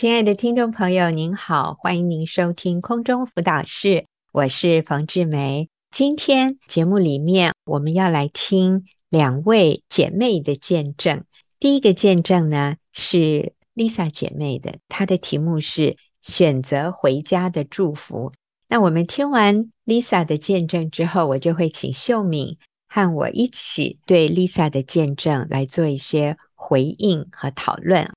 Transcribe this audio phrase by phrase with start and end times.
[0.00, 5.68] 亲爱的听众朋友，您好，欢迎您收听空中辅导室，我是冯志梅。
[5.90, 11.24] 今天节目里面，我们要来听两位姐妹的见证。
[11.58, 18.30] 第一个见证呢，是 Lisa 姐妹的，她的题目是“选择回家的祝福”。
[18.70, 22.56] 那我们听完 Lisa 的见证之后，我就会请秀敏
[22.86, 28.08] 和我一起对 Lisa 的见证来做一些回应和讨论。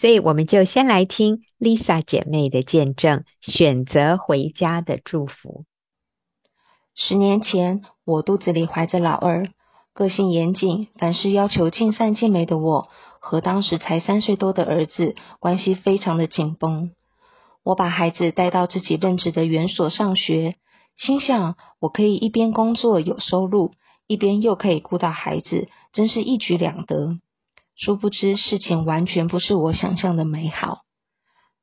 [0.00, 5.64] 所以，我们就先来听 Lisa 姐妹的见证，选择回家的祝福。
[6.94, 9.48] 十年前，我肚子里怀着老二，
[9.92, 12.86] 个性严谨，凡事要求尽善尽美的我，
[13.18, 16.92] 和当时才三岁多的儿子关系非常的紧绷。
[17.64, 20.54] 我把孩子带到自己任职的园所上学，
[20.96, 23.72] 心想我可以一边工作有收入，
[24.06, 27.18] 一边又可以顾到孩子，真是一举两得。
[27.80, 30.80] 殊不知，事情完全不是我想象的美好。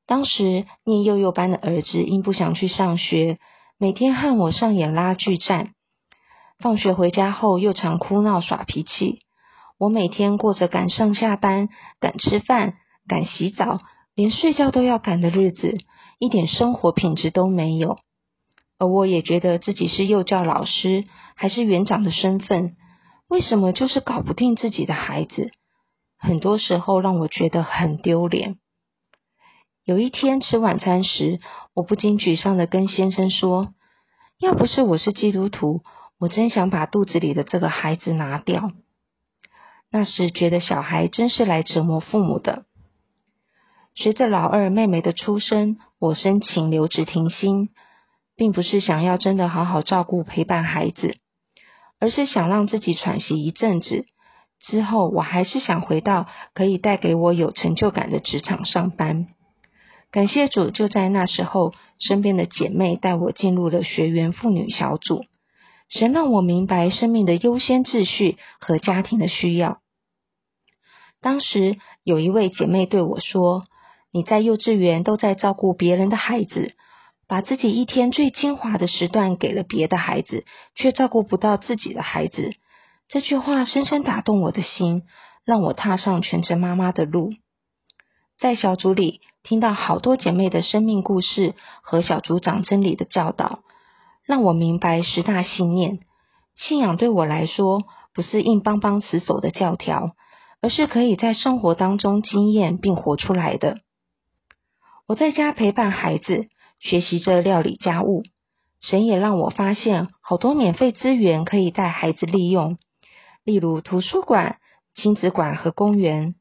[0.07, 3.37] 当时念幼幼班的儿子因不想去上学，
[3.77, 5.73] 每天和我上演拉锯战。
[6.57, 9.19] 放学回家后又常哭闹耍脾气。
[9.77, 11.67] 我每天过着赶上下班、
[11.99, 12.75] 赶吃饭、
[13.09, 13.81] 赶洗澡，
[14.15, 15.75] 连睡觉都要赶的日子，
[16.17, 17.97] 一点生活品质都没有。
[18.79, 21.03] 而我也觉得自己是幼教老师，
[21.35, 22.77] 还是园长的身份，
[23.27, 25.51] 为什么就是搞不定自己的孩子？
[26.25, 28.57] 很多时候让我觉得很丢脸。
[29.83, 31.39] 有一天吃晚餐时，
[31.75, 33.75] 我不禁沮丧地跟先生说
[34.41, 35.83] ：“要不是我是基督徒，
[36.17, 38.71] 我真想把肚子里的这个孩子拿掉。”
[39.91, 42.65] 那时觉得小孩真是来折磨父母的。
[43.93, 47.69] 随着老二妹妹的出生，我申请留职停薪，
[48.35, 51.17] 并不是想要真的好好照顾陪伴孩子，
[51.99, 54.07] 而是想让自己喘息一阵子。
[54.59, 59.27] 之后，我还是想回到可以带给我有成就感的职场上班。
[60.11, 65.25] 感谢主，就在那时候，身边的姐妹带我进入了学员妇女小组。
[65.87, 69.81] 神让我明白生命的优先秩序和家庭的需要。
[71.21, 73.65] 当时有一位姐妹对我说
[74.11, 76.73] ：“你在幼稚园都在照顾别人的孩子，
[77.27, 82.53] 把自己一天最精华的时段给了别的孩子，却照顾不到自己的孩子。”
[83.15, 85.03] 这句话深深打动我的心，
[85.45, 87.29] 让我踏上全职妈妈的路。
[88.37, 93.59] 在小组里听到好多姐妹的生命故事和小组长真理的教导，
[94.25, 95.99] 让我明白十大信念。
[96.57, 97.83] 信仰对我来说，
[98.13, 100.11] 不是硬邦邦死守的教条，
[100.61, 103.77] 而是可以在生活当中经验并活出来的。
[105.07, 106.49] 我在家陪伴孩子，
[106.81, 108.23] 学习着料理家务。
[108.81, 112.77] 神也让我发现好多免费资源可以带孩子利用。
[113.45, 114.57] 例如图书馆、
[114.95, 116.33] 亲子馆和公园，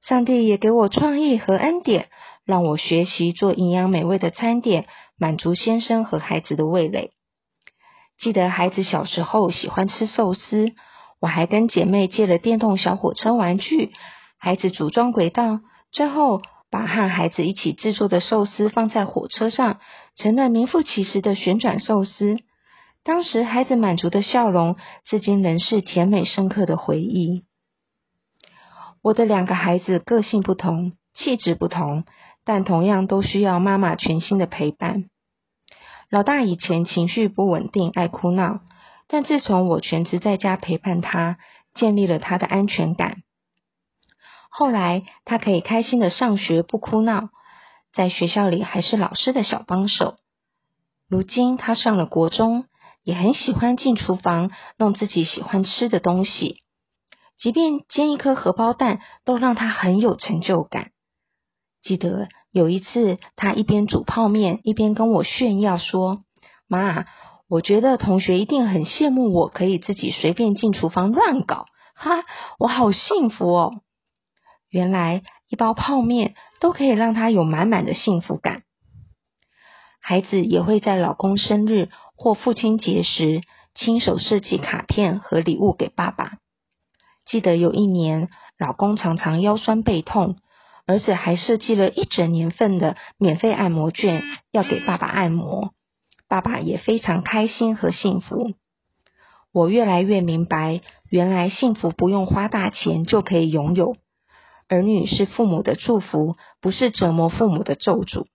[0.00, 2.08] 上帝也给我创意和恩典，
[2.44, 4.86] 让我学习做营养美味的餐点，
[5.18, 7.10] 满足先生和孩子的味蕾。
[8.18, 10.72] 记得孩子小时候喜欢吃寿司，
[11.20, 13.90] 我还跟姐妹借了电动小火车玩具，
[14.38, 15.58] 孩子组装轨道，
[15.90, 16.40] 最后
[16.70, 19.80] 把和孩子一起制作的寿司放在火车上，
[20.14, 22.36] 成了名副其实的旋转寿司。
[23.06, 24.74] 当时孩子满足的笑容，
[25.04, 27.44] 至今仍是甜美深刻的回忆。
[29.00, 32.02] 我的两个孩子个性不同，气质不同，
[32.44, 35.04] 但同样都需要妈妈全心的陪伴。
[36.10, 38.58] 老大以前情绪不稳定，爱哭闹，
[39.06, 41.38] 但自从我全职在家陪伴他，
[41.76, 43.18] 建立了他的安全感。
[44.50, 47.28] 后来他可以开心的上学，不哭闹，
[47.94, 50.16] 在学校里还是老师的小帮手。
[51.08, 52.64] 如今他上了国中。
[53.06, 56.64] 也很喜欢进厨房弄自己喜欢吃的东西，
[57.38, 60.90] 即便煎一颗荷包蛋都让他很有成就感。
[61.84, 66.24] 记得有一次，他一边煮泡面一边跟我炫耀说
[66.66, 67.04] ：“妈，
[67.48, 72.24] 我觉得同学一定很羡慕我可以自己随便进厨房乱搞，哈，
[72.58, 73.82] 我好幸福哦！”
[74.68, 78.64] 原来一包泡面都可以让他有满满的幸福感。
[80.00, 83.42] 孩子也会在老公生日或父亲节时
[83.74, 86.38] 亲手设计卡片和礼物给爸爸。
[87.26, 88.28] 记得有一年，
[88.58, 90.36] 老公常常腰酸背痛，
[90.86, 95.72] 儿子还设计了一整年份的免费按摩券要给爸爸按摩，
[96.28, 98.54] 爸爸也非常开心和幸福。
[99.52, 103.96] 我越来越明白，原来幸福不用花大钱就可以拥有，
[104.68, 108.26] 儿女是父母的祝福，不是折磨父母的咒诅。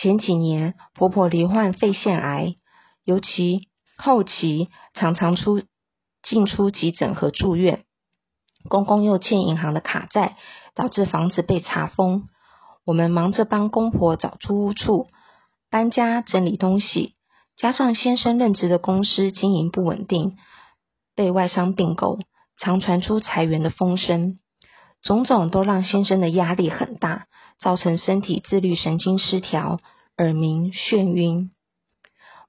[0.00, 2.54] 前几年，婆婆罹患肺腺癌，
[3.04, 3.68] 尤其
[3.98, 5.62] 后期常常出
[6.22, 7.84] 进出急诊和住院。
[8.66, 10.36] 公公又欠银行的卡债，
[10.74, 12.28] 导致房子被查封。
[12.86, 15.08] 我们忙着帮公婆找租屋处、
[15.70, 17.14] 搬家、整理东西，
[17.58, 20.38] 加上先生任职的公司经营不稳定，
[21.14, 22.18] 被外商并购，
[22.56, 24.38] 常传出裁员的风声，
[25.02, 27.26] 种种都让先生的压力很大，
[27.60, 29.80] 造成身体自律神经失调、
[30.16, 31.50] 耳鸣、眩晕。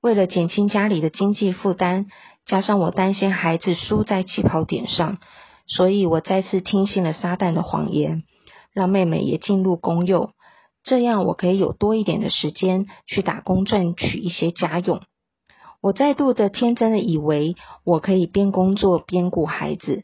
[0.01, 2.07] 为了减轻家里的经济负担，
[2.45, 5.19] 加上我担心孩子输在起跑点上，
[5.67, 8.23] 所以我再次听信了撒旦的谎言，
[8.73, 10.31] 让妹妹也进入公幼，
[10.83, 15.01] 这样我可以有多一点的时间去打工赚取一些家用。
[15.81, 20.03] 我再度的天真的以为我可以边工作边顾孩子，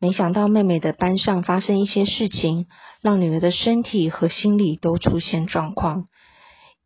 [0.00, 2.66] 没想到妹妹的班上发生一些事情，
[3.00, 6.08] 让女儿的身体和心理都出现状况。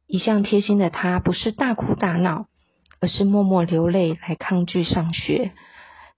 [0.06, 2.46] 一向贴心的她，不是大哭大闹，
[3.00, 5.52] 而是默默流泪来抗拒上学，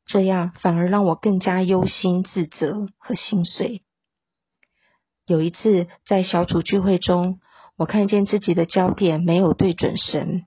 [0.07, 3.83] 这样反而让我更加忧心、自责和心碎。
[5.27, 7.41] 有一次在小组聚会中，
[7.77, 10.43] 我看见自己的焦点没有对准神，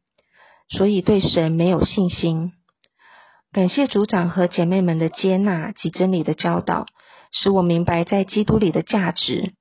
[0.69, 2.51] 所以对神没有信心。
[3.54, 6.88] 感谢组长和姐妹们的接纳及真理的教导，
[7.32, 9.54] 使我明白在基督里的价值。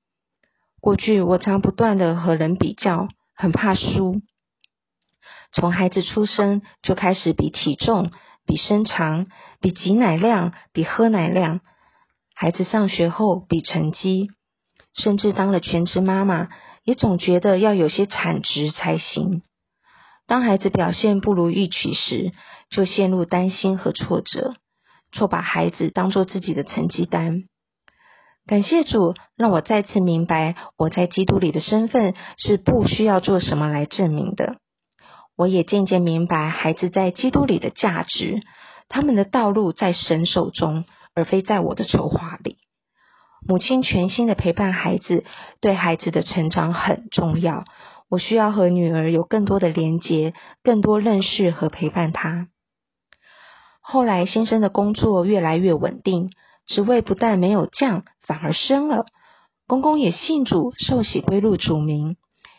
[0.81, 3.07] 过去我常不断的和人比较。
[3.35, 4.21] 很怕输，
[5.51, 8.11] 从孩子出生就开始比体重、
[8.45, 9.25] 比身长、
[9.59, 11.61] 比挤奶量、比喝奶量；
[12.35, 14.29] 孩子上学后比成绩，
[14.93, 16.49] 甚至当了全职妈妈，
[16.83, 19.41] 也总觉得要有些产值才行。
[20.33, 22.31] 当孩子表现不如预期时，
[22.71, 24.55] 就陷入担心和挫折，
[25.11, 27.43] 错把孩子当做自己的成绩单。
[28.47, 34.55] 感谢主，让我再次明白我在基督里的身份是不需要做什么来证明的。
[35.37, 38.41] 我也渐渐明白孩子在基督里的价值，
[38.89, 42.57] 他们的道路在神手中，而非在我的筹划里。
[43.47, 45.25] 母亲全心的陪伴孩子，
[45.61, 47.65] 对孩子的成长很重要。
[48.13, 52.47] 我需要和女儿有更多的连结，更多认识和陪伴她。
[53.81, 56.29] 后来先生的工作越来越稳定。
[56.67, 59.05] 职位不但没有降，反而升了。
[59.67, 62.15] 公公也信主，受洗归入主名，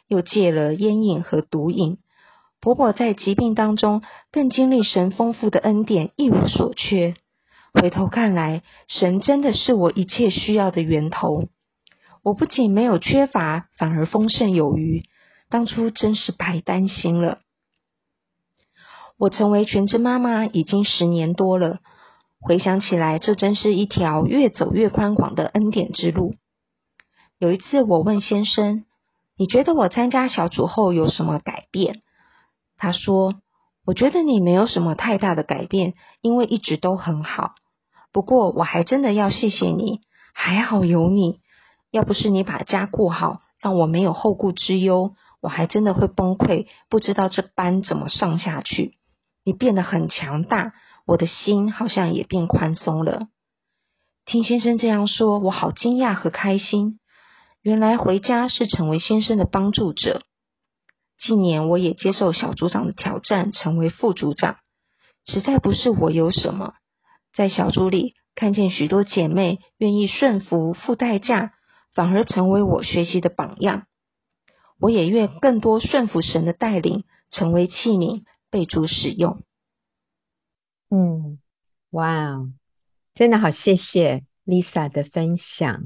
[0.08, 1.98] 又戒了烟瘾和毒瘾。
[2.60, 4.02] 婆婆在疾病当中
[4.32, 7.14] 更经历神丰富的恩典，一无所缺。
[7.72, 11.44] 回头看来，神真的是我一切需要的源头。
[12.24, 15.04] 我不仅没有缺乏，反而丰盛有余。
[15.48, 17.38] 当初真是白担心了。
[19.16, 21.78] 我成为全职妈妈已经十年多了。
[22.40, 26.34] 回想起来，这真是一条越走越宽广的恩典之路。
[27.38, 28.84] 有一次，我问先生
[29.38, 32.02] ：“你觉得我参加小组后有什么改变？”
[32.76, 33.36] 他说
[33.86, 37.54] ：“我觉得你没有什么太大的改变，因为一直都很好。
[38.12, 40.00] 不过，我还真的要谢谢你，
[40.34, 41.38] 还好有你。
[41.90, 45.14] 要不是你把家顾好，让我没有后顾之忧，
[45.44, 48.94] 我还真的会崩溃，不知道这班怎么上下去。
[49.44, 50.72] 你变得很强大。”
[51.06, 53.28] 我的心好像也变宽松了。
[54.24, 56.98] 听先生这样说，我好惊讶和开心。
[57.60, 60.22] 原来回家是成为先生的帮助者。
[61.18, 64.56] 近年我也接受小组长的挑战，成为副组长。
[65.26, 66.72] 实在不是我有什么，
[67.34, 71.52] 在小组里看见许多姐妹愿意顺服、付代价，
[71.94, 73.82] 反而成为我学习的榜样。
[74.80, 79.42] 我也愿更多顺服神的带领，成为器皿，被主使用。
[80.90, 81.38] 嗯，
[81.90, 82.52] 哇哦，
[83.14, 85.84] 真的好，谢谢 Lisa 的分享。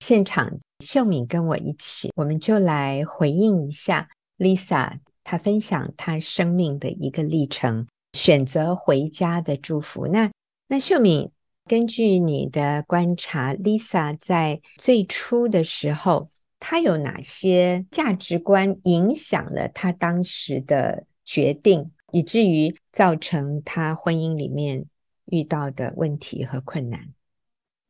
[0.00, 10.06] 现场秀敏跟我一起，我们就来回应一下 Lisa 她分享她生命的一个历程，选择回家的祝福。
[10.06, 10.30] 那
[10.68, 11.30] 那秀敏，
[11.64, 16.28] 根据你的观察，Lisa 在最初的时候，
[16.58, 21.90] 她有哪些价值观影响了他当时的决定？
[22.12, 24.86] 以至于造成他婚姻里面
[25.26, 27.12] 遇到的问题和困难。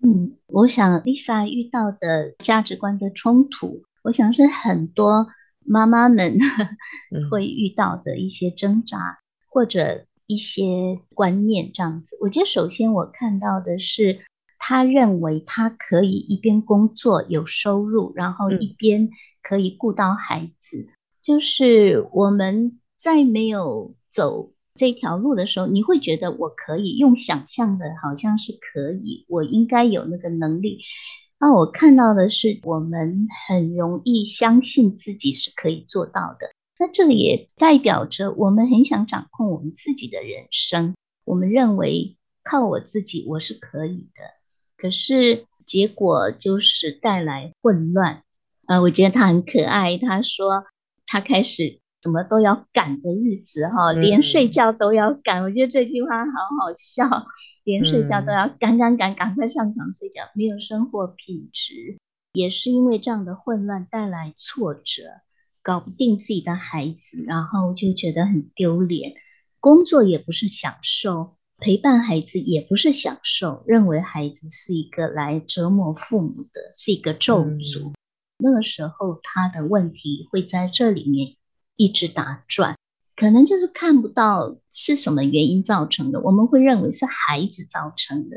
[0.03, 5.29] 嗯，我想 Lisa 遇到的价值观的冲突，我想是很多
[5.61, 6.39] 妈妈们
[7.31, 12.17] 会遇到的一些挣扎、嗯、或者一些观念这样子。
[12.21, 14.25] 我觉得首先我看到的是，
[14.69, 20.89] 他认为他可以一边工作有收入，然后一边可以顾到孩子。
[20.89, 20.93] 嗯、
[21.23, 30.81] 就是我们在没有走这条路的时候，你会觉得我可以用想象的，好像是可以，我应该有那个能力。
[31.39, 36.51] 那我看到的是，我们很容易相信自己是可以做到的。
[36.81, 40.97] 那这个也代表着我们很想掌控我们自己的人生。
[41.25, 44.36] 我们认为靠我自己我是可以的，
[44.77, 48.23] 可是结果就是带来混乱。
[48.67, 49.97] 呃，我觉得他很可爱。
[49.99, 50.65] 他说
[51.07, 55.43] 他开始什么都要赶的日子哈，连睡觉都要赶。
[55.43, 57.27] 嗯、我觉得这句话好好笑，
[57.65, 61.99] 连睡觉都要赶赶赶，赶快上床睡觉，没有生活品质，
[62.33, 65.03] 也是因为这样的混乱带来挫折，
[65.63, 69.15] 搞不定自己的孩子，然后就觉得很丢脸。
[69.59, 77.91] 工作也不是享受，陪伴孩子也不是享受，认为孩子是一个来折磨父母的，是一个咒诅。
[77.91, 77.95] 嗯、
[78.39, 81.37] 那个时候他的问题会在这里面
[81.77, 82.77] 一直打转，
[83.17, 88.37] 可能就是看不到是什么原因造成的，我们会认为是孩子造成的，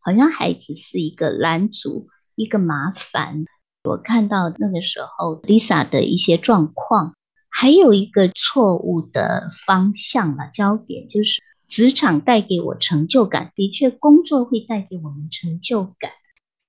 [0.00, 3.44] 好像孩子是一个拦阻，一个麻烦。
[3.84, 7.14] 我看到那个时候 Lisa 的一些状况。
[7.58, 16.10] 还有一个错误的方向了，焦点就是职场带给我成就感，的确工作会带给我们成就感，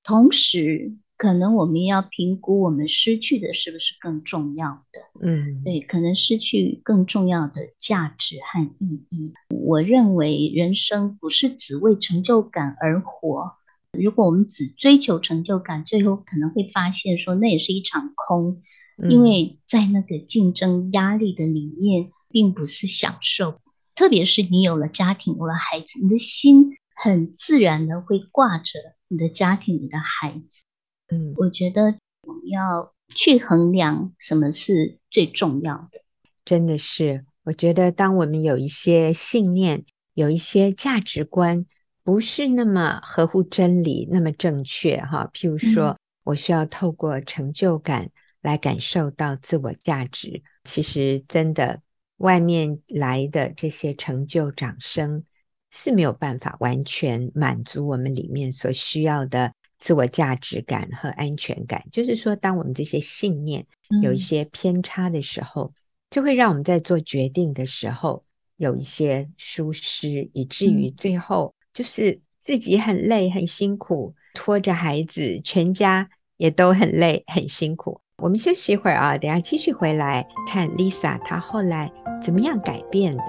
[0.03, 9.33] 同时可能我们要评估我们失去的是不是更重要的，嗯，对，可能失去更重要的价值和意义。
[9.49, 13.53] 我认为人生不是只为成就感而活，
[13.91, 18.61] 如果我们只追求成就感，最后可能会发现说那也是一场空。
[19.09, 23.59] 因为在那个竞争压力的里面，并不是享受。
[23.97, 30.63] 特别是你有了家庭，有了孩子，你的心很自然的会挂着你的家庭、你的孩子。
[31.09, 36.01] 嗯，我觉得我们要去衡量什么是最重要的。
[36.45, 41.65] 真的是，我觉得当我们有一些信念、有一些价值观，
[42.03, 45.29] 不是那么合乎真理、那么正确哈。
[45.33, 48.11] 譬如说，嗯，我需要透过成就感。
[48.39, 51.81] 来感受到自我价值，其实真的
[52.17, 55.23] 外面来的这些成就、掌声
[55.71, 61.85] 是没有办法完全满足我们里面所需要的自我价值感和安全感。
[61.91, 63.65] 就是说，当我们这些信念
[64.01, 65.73] 有一些偏差的时候，嗯、
[66.09, 68.23] 就会让我们在做决定的时候
[68.55, 78.01] 有一些疏失，以至于最后就是自己很累、很辛苦，拖着孩子，全家也都很累、很辛苦。
[78.19, 83.23] 我们休息一会儿啊，等下继续回来看 Lisa 她后来怎么样改变的。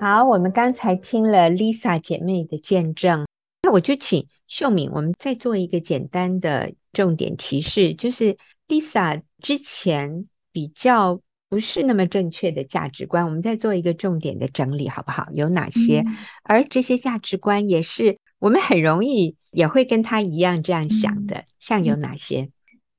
[0.00, 3.26] 好，我们刚才听了 Lisa 姐妹的见证，
[3.62, 8.38] 那我就请秀敏，我们再做一个简单的重点提示，就是。
[8.66, 11.20] Lisa 之前比较
[11.50, 15.28] 不是那么正确的价值观，我们再做一个重点的整理，好不好？
[15.34, 16.00] 有哪些？
[16.00, 22.48] 嗯、而这些价值观也是我们很容易也会跟他一样这样想的，嗯、像有哪些？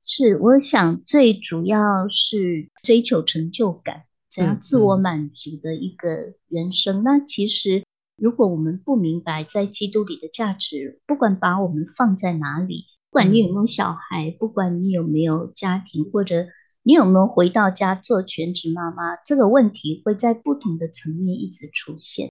[0.04, 6.08] 是，我想最主要是追求成就感，这样自我满足的一个
[6.46, 7.00] 人生。
[7.00, 7.82] 嗯、那其实，
[8.16, 12.84] 如果我们不明白在基督里的价值，不管把我们放在哪里。
[13.16, 16.48] 不管你有没有小孩，不管你有没有家庭，或者
[16.82, 22.30] 你有没有回到家做全职妈妈，这个问题会在不同的层面一直出现。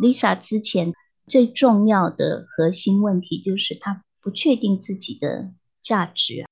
[0.00, 0.92] Lisa 之前
[1.26, 5.50] 最重要的核心问题就是她不确定自己的
[5.82, 6.46] 价值，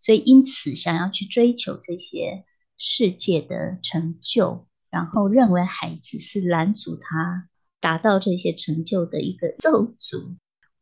[0.00, 2.44] 所以因此想要去追求这些
[2.76, 10.34] 世界的成就，然后认为孩子是拦阻她达到这些成就的一个咒诅。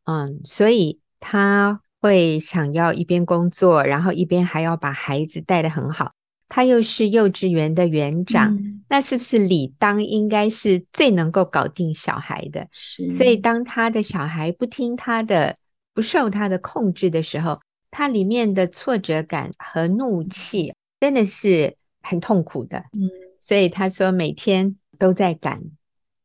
[0.05, 1.83] 嗯，所以她。
[2.03, 6.13] 会想要一边工作，然后一边还要把孩子带得很好。
[6.49, 12.69] 他又是幼稚园的园长，嗯、那是不是理当应该是最能够搞定小孩的？
[13.09, 15.57] 所以当他的小孩不听他的、
[15.95, 17.61] 不受他的控制的时候，
[17.93, 22.79] 他里面的挫折感和怒气真的是很痛苦的。
[22.93, 25.63] 嗯，所以他说每天都在赶，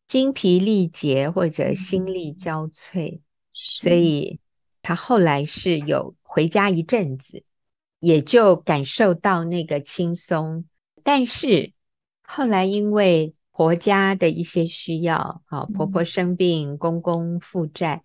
[0.07, 3.21] 精疲力竭或者心力交瘁，嗯、
[3.53, 4.39] 所以。
[4.87, 7.43] 他后来是有回家一阵子，
[7.99, 10.63] 也就感受到那个轻松。
[11.03, 11.73] 但是
[12.23, 18.01] 后来因为婆家的一些需要，啊，婆婆生病，公公负债，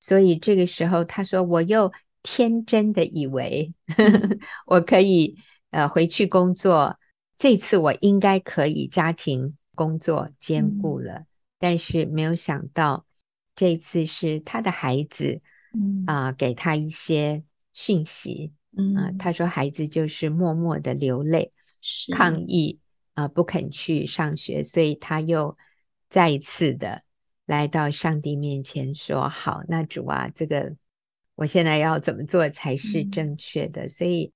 [0.00, 1.92] 所以这个时候他说：“我又
[2.24, 4.28] 天真的以为呵呵
[4.66, 5.36] 我可以
[5.70, 6.98] 呃回去工作，
[7.38, 11.12] 这次我应该可以家庭工作兼顾了。
[11.12, 11.26] 嗯”
[11.60, 13.06] 但是没有想到，
[13.54, 15.40] 这次是他的孩子。
[15.74, 18.52] 嗯啊，给他一些讯息。
[18.76, 21.52] 嗯啊，他说孩子就是默默的流泪，
[22.10, 22.80] 抗议
[23.14, 25.56] 啊，不肯去上学，所以他又
[26.08, 27.04] 再一次的
[27.46, 30.74] 来到上帝面前说：“好，那主啊，这个
[31.36, 34.32] 我现在要怎么做才是正确的？”嗯、所以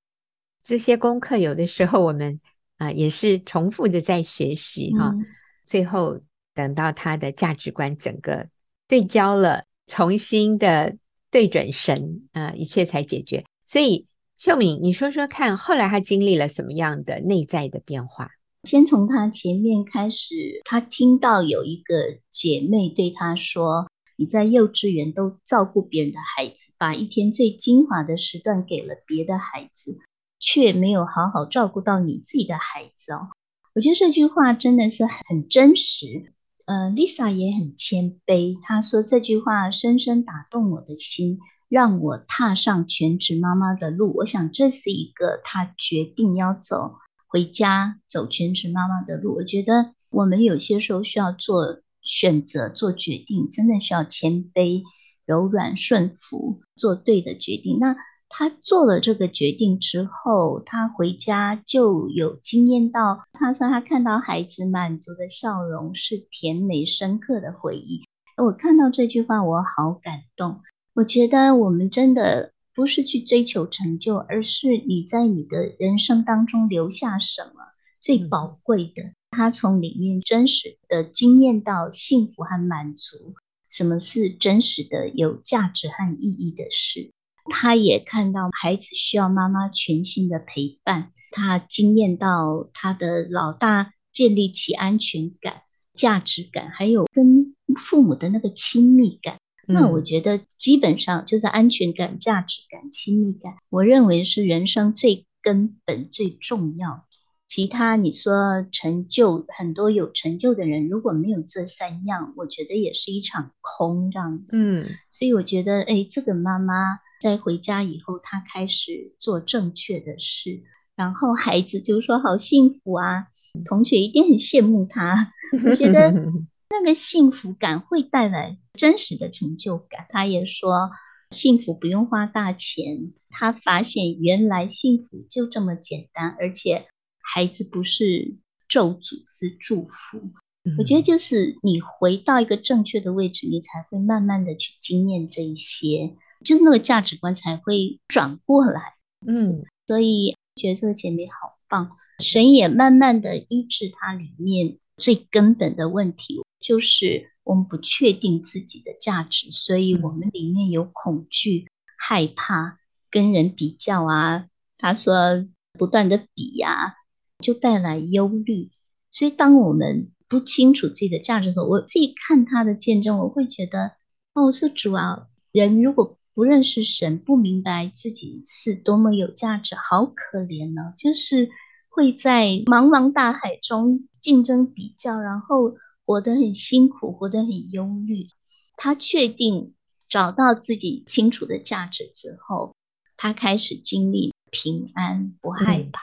[0.62, 2.40] 这些功课有的时候我们
[2.76, 5.26] 啊、呃、也是重复的在学习哈、嗯，
[5.66, 6.20] 最后
[6.54, 8.48] 等到他的价值观整个
[8.86, 10.96] 对焦了，重新的
[11.30, 13.44] 对准神啊、一切才解决。
[13.64, 14.06] 所以
[14.36, 18.30] 秀敏，你说说看，后来他经历了什么样的内在的变化？
[18.64, 29.98] 先从他前面开始，他听到有一个姐妹对他说：“你在幼稚园都照顾别人的孩子，把一天最精华的时段给了别的孩子。”
[30.40, 33.26] 却没有好好照顾到你自己的孩子哦，
[33.74, 36.32] 我觉得这句话真的是很真实。
[36.68, 41.38] 呃，Lisa 也很谦卑，她说这句话深深打动我的心，
[41.70, 44.12] 让我踏上全职妈妈的路。
[44.14, 46.96] 我想这是一个她决定要走
[47.26, 49.34] 回家走全职妈妈的路。
[49.34, 54.82] 我觉得我们有些时候需要做选择、做决定，真的需要谦卑、
[55.24, 57.78] 柔软、顺服，做对的决定。
[57.80, 57.96] 那。
[58.28, 63.24] 他做了这个决定之后，他回家就有经验到。
[63.32, 68.04] 他说他看到孩子满足的笑容是甜美深刻的回忆。
[68.36, 70.60] 我看到这句话，我好感动。
[70.94, 77.62] 我觉得我们真的不是去追求成就，而是你在你的人生当中留下什么
[78.00, 79.12] 最宝贵的。
[79.30, 83.34] 他从里面真实的经验到幸福和满足，
[83.70, 87.10] 什么是真实的有价值和意义的事。
[87.50, 95.62] 他也看到孩子需要妈妈全心的陪伴，他惊艳到他的老大建立起安全感、
[95.94, 97.54] 价值感，还有跟
[97.88, 99.38] 父母的那个亲密感。
[99.66, 99.74] 嗯。
[99.74, 107.04] 那我觉得基本上就是安全感、价值感、亲密感，我认为是人生最根本、最重要。
[107.48, 114.62] 其他你说成就，很多有成就的人如果没有这三样，我觉得也是一场空这样子。
[114.62, 117.00] 嗯，所以我觉得，哎，这个妈妈。
[117.20, 120.62] 在回家以后，他开始做正确的事，
[120.96, 123.26] 然后孩子就说：“好幸福啊！”
[123.64, 125.32] 同学一定很羡慕他。
[125.64, 126.12] 我觉得
[126.70, 130.06] 那个幸福感会带来真实的成就感。
[130.10, 130.90] 他也说
[131.30, 136.86] ：“幸福不用花大钱。”他发现原来幸福就这么简单，而且
[137.20, 138.36] 孩子不是
[138.68, 140.30] 咒诅，是祝福。
[140.78, 146.16] 我觉得就是你回到一个正确的位置，你才会慢慢的去经验这一些。
[146.44, 148.94] 就是那个价值观才会转过来，
[149.26, 162.78] 嗯，所以觉得这个姐妹好棒，神也慢慢的医治她里面最根本的问题，就是我们不确定自己的价值，所以我们里面有恐惧、害怕
[163.10, 164.46] 跟人比较啊。
[164.76, 166.94] 他说不断的比呀、啊，
[167.40, 168.70] 就带来忧虑。
[169.10, 173.92] 所以当我们不清楚自己的价值的时候，我自己看她的见证，我会觉得
[174.34, 180.94] 哦，是主啊，人如果不认识神，不明白自己是多么有价值，好可怜呢、哦！
[180.96, 181.50] 就是
[181.88, 185.74] 会在茫茫大海中竞争比较，然后
[186.06, 188.28] 活得很辛苦，活得很忧虑。
[188.76, 189.74] 他确定
[190.08, 192.76] 找到自己清楚的价值之后，
[193.16, 196.00] 他开始经历平安，不害怕，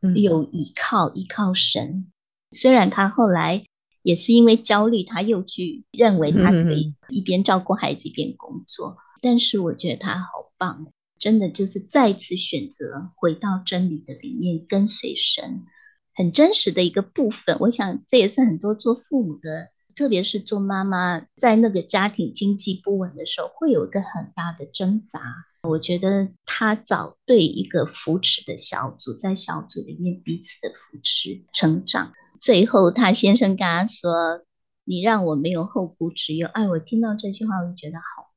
[0.00, 2.10] 嗯、有依靠，依靠神。
[2.52, 3.66] 虽然他后来
[4.00, 8.96] 也是因为焦虑，他又去认为他可以一边照顾孩子一边工作。
[9.20, 10.86] 但是我觉得他好棒，
[11.18, 15.64] 真的就是再次选择回到真理的里面，跟随神，
[16.14, 17.56] 很真实的一个部分。
[17.60, 25.20] 我想这也是很多做父母的，特别是做妈妈，在那个家庭经济不稳的时候，会有一个很大的挣扎。
[25.62, 32.12] 我觉得他找对一个扶持的小组，在小组里面彼此的扶持成长。
[32.40, 34.42] 最后他先生跟他说
[34.86, 38.27] ：“你让我没有后顾之忧。”哎，我听到这句话，我就觉得好。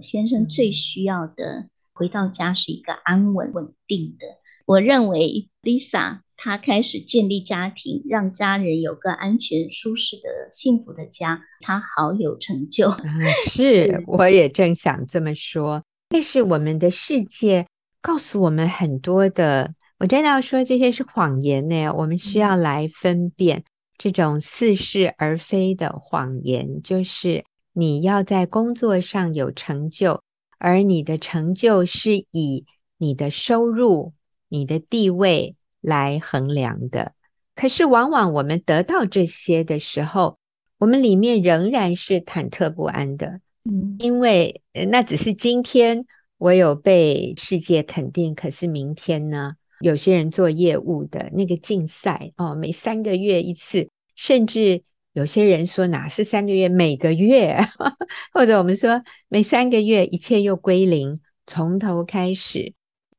[0.00, 4.26] 先生最需要的回到家是一个安稳稳定的。
[4.66, 12.88] 我认为 Lisa 她开始建立家庭，让家人有个安全、舒适的、幸福的家，她好有成就。
[13.04, 15.82] 嗯，是，我也正想这么说。
[16.08, 17.66] 但是我们的世界
[18.00, 21.90] 告诉我们很多的，我真的要说这些是谎言呢。
[21.92, 23.64] 我们需要来分辨
[23.98, 27.42] 这种似是而非的谎言，就是。
[27.80, 30.22] 你要在工作上有成就，
[30.58, 32.66] 而你的成就是以
[32.98, 34.12] 你的收入、
[34.50, 37.14] 你的地位来衡量的。
[37.54, 40.36] 可是，往往我们得到这些的时候，
[40.76, 43.40] 我们里面仍然是忐忑不安的。
[43.64, 46.04] 嗯，因为那只是今天
[46.36, 49.54] 我有被世界肯定，可是明天呢？
[49.80, 54.82] 有些人做业务的那个竞赛哦，每三个月一次，甚至。
[55.12, 57.58] 有些人说哪是三个月，每个月，
[58.32, 62.74] 或者我们说每三个月，一切又归零，从头开始。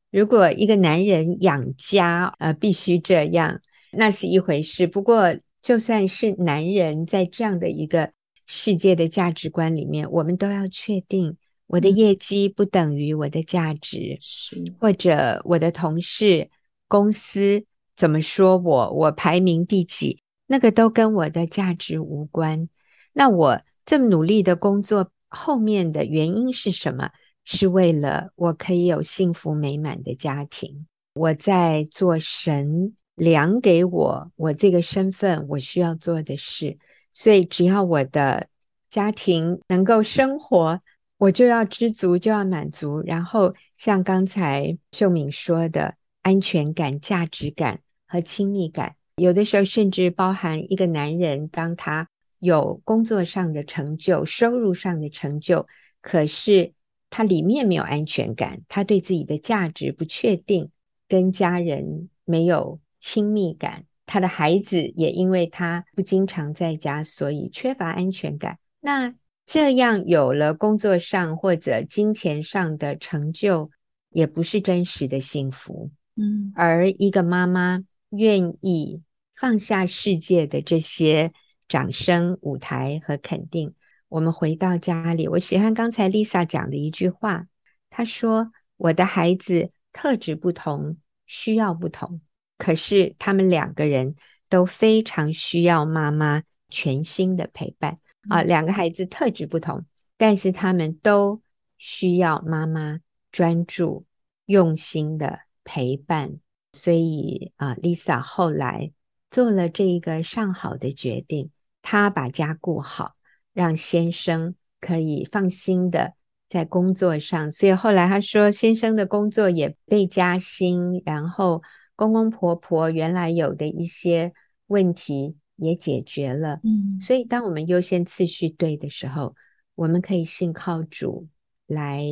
[0.10, 4.88] 如果一个男人养家，呃，必须这样，那是一回事。
[4.88, 8.12] 不过，就算是男人在这样的一个
[8.45, 16.49] 世界的价值观里面，我们都要确定，我的业绩不等于我的价值，是或者我的同事、
[16.88, 22.67] 公司怎么说我，我排名第几，那个都跟我的价值无关。
[23.13, 27.09] 那我这么努力的工作，后面的原因是什么？
[27.45, 30.87] 是为了我可以有幸福美满的家庭。
[31.13, 36.77] 我在做神量给我我这个身份我需要做的事，
[37.13, 38.47] 所以只要我的
[38.89, 40.77] 家庭能够生活，
[41.17, 43.01] 我就要知足，就要满足。
[43.05, 55.67] 然后像刚才秀敏说的，安全感、价值感和亲密感，有的时候甚至包含一个男人，当他有工作上的成就、收入上的成就，
[56.01, 56.73] 可是。
[57.13, 60.71] 他里面没有安全感，他对自己的价值不确定，
[61.10, 68.60] 跟家人没有亲密感，他的孩子也因为他不经常在家，所以缺乏安全感。
[68.79, 69.13] 那
[69.45, 73.69] 这样有了工作上或者金钱上的成就，
[74.12, 75.89] 也不是真实的幸福。
[76.15, 79.01] 嗯，而一个妈妈愿意
[79.41, 81.32] 放下世界的这些
[81.67, 83.73] 掌声、舞台和肯定。
[84.08, 87.47] 我们回到家里，我喜欢刚才 Lisa 讲的一句话，
[87.89, 92.21] 她说：“我的孩子特质不同，需要不同，
[92.60, 94.15] 可是他们两个人
[94.47, 97.97] 都非常需要妈妈全心的陪伴
[98.30, 98.43] 啊。
[98.43, 99.84] 两个孩子特质不同，
[100.17, 101.41] 但是他们都
[101.80, 102.99] 需要妈妈
[103.32, 104.06] 专注、
[104.45, 106.39] 用心的陪伴。
[106.73, 108.91] 所以啊，Lisa 后来
[109.31, 111.49] 做了这一个上好的决定，
[111.81, 113.15] 她把家顾好。”
[113.53, 116.13] 让先生可以放心的
[116.47, 121.61] 在工作上，所以后来他说，先生的工作也被加薪，然后
[121.97, 124.31] 公公婆婆原来有的一些
[124.67, 126.61] 问题也解决了。
[126.63, 129.35] 嗯，所以当我们优先次序对的时候，
[129.75, 131.25] 我们可以信靠主
[131.67, 132.05] 来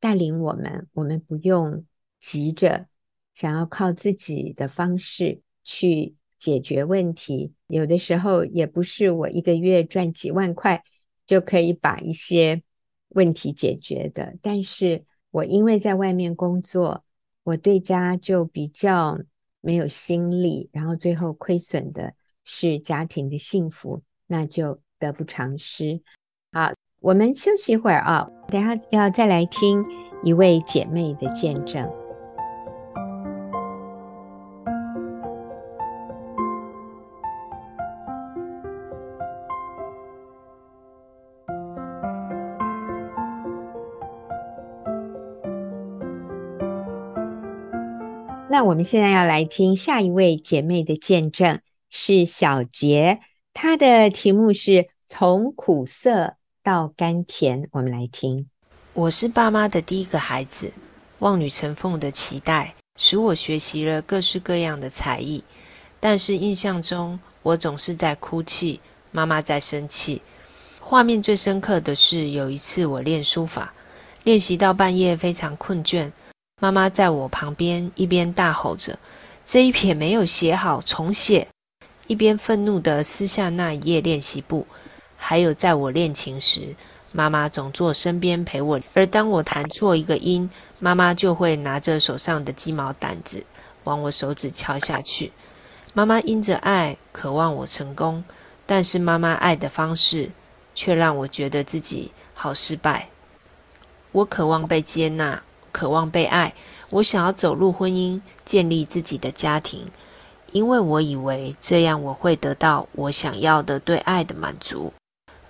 [0.00, 1.84] 带领我们，我们不用
[2.18, 2.88] 急着
[3.32, 6.16] 想要靠自己的方式去。
[6.40, 10.82] 解决问题，有的时候也不是我一个月赚几万块
[11.26, 12.62] 就可以把一些
[13.10, 14.36] 问题解决的。
[14.40, 17.04] 但是我因为在外面工作，
[17.44, 19.20] 我对家就比较
[19.60, 26.00] 没有心力，然后最后亏损的是家庭的幸福，那就得不偿失。
[26.52, 29.84] 好，我们休息一会儿啊，等下要再来听
[30.22, 31.99] 一位姐妹的见证。
[48.60, 53.18] 那我们现在要来听下一位姐妹的见证，是小杰，
[53.54, 57.70] 她的题目是从苦涩到甘甜。
[57.72, 58.50] 我们来听。
[58.92, 60.74] 我是爸妈的第一个孩子，
[61.20, 65.42] 望女成凤的期待使我学习了各式各样的才艺，
[65.98, 68.78] 但是印象中我总是在哭泣，
[69.10, 70.20] 妈妈在生气。
[70.78, 73.72] 画面最深刻的是有一次我练书法，
[74.24, 76.12] 练习到半夜非常困倦。
[76.60, 78.98] 妈妈在我旁边，一边大吼着
[79.46, 81.48] ：“这一撇没有写好，重写！”
[82.06, 84.66] 一边愤怒地撕下那一页练习簿。
[85.16, 86.76] 还有，在我练琴时，
[87.12, 93.42] 妈妈总坐身边陪我，而当我弹错一个音，妈妈就会拿着手上的鸡毛掸子
[93.84, 95.32] 往我手指敲下去。
[95.94, 98.22] 妈妈因着爱，渴望我成功，
[98.66, 100.30] 但是妈妈爱的方式
[100.74, 103.08] 却让我觉得自己好失败。
[104.12, 105.42] 我渴望被接纳。
[105.72, 106.54] 渴望被爱，
[106.90, 109.86] 我想要走入婚姻，建立自己的家庭，
[110.52, 114.92] 因为我以为这样我会得到我想要的对爱的满足。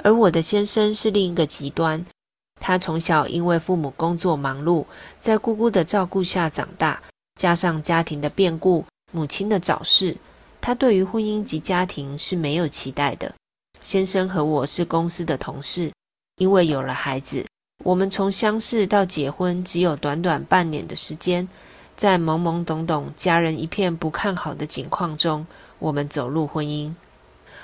[0.02, 2.04] 而我的先生是另一个极端，
[2.59, 4.85] 他从小因为父母工作忙碌，
[5.18, 7.02] 在姑姑的照顾下长大，
[7.35, 10.16] 加上家庭的变故、母亲的早逝，
[10.61, 13.33] 他对于婚姻及家庭是没有期待的。
[13.83, 15.90] 先生和我是公司的同事，
[16.37, 17.44] 因为有了孩子。
[17.83, 21.49] 我们从相识到结婚只有短短半年的时间，
[21.97, 25.47] 在懵懵懂懂、家人一片不看好的境况中，
[25.79, 26.93] 我们走入婚姻。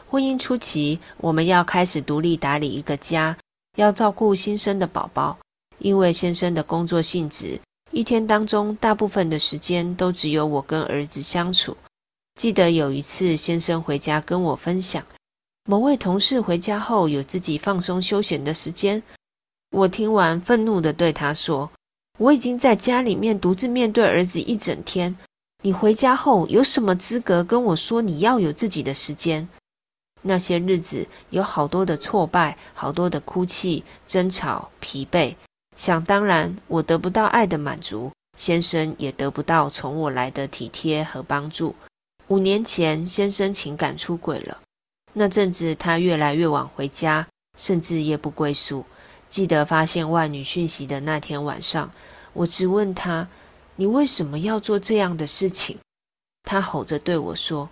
[0.09, 3.37] 婚姻初期，我们要开始独立打理一个家，
[3.77, 5.37] 要照顾新生的宝宝。
[5.79, 11.77] 因为先生的工作性质，一天当中大部分的时间都只有我跟儿子相处。
[12.37, 15.05] 记得有一次，先生回家跟我分享，
[15.69, 19.03] 某位同事回家后有自己放松休闲的时间。
[19.71, 21.71] 我听完，愤怒地对他说
[22.19, 25.15] ：“我已经在家里面独自面对儿子一整天，
[25.63, 29.49] 你回家后有什么资格跟我说你要有自己的时间？
[30.23, 35.35] 那些日子有好多的挫败，好多的哭泣、争吵、疲惫。
[35.77, 41.75] 想当然，我得不到爱的满足，先生也得不到从我来的体贴和帮助。
[42.29, 44.63] 五年前，先生情感出轨了，
[45.13, 48.85] 那阵子他越来越晚回家，甚至夜不归宿。
[49.29, 51.91] 记得发现外女讯息的那天晚上，
[52.33, 53.29] 我质问他
[53.77, 55.79] ：“你为什么要做这样的事情？”
[56.45, 57.69] 他吼着对我说：“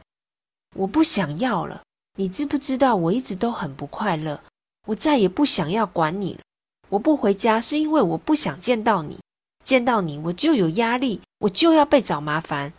[0.77, 1.83] 我不想要了。
[2.17, 4.41] 你知不知道我一直都很不快乐？
[4.87, 6.41] 我再也不想要管你了。
[6.89, 9.19] 我不回家是因为我不想见到你，
[9.65, 12.73] 见到你我就有压力，我就要被找麻烦。”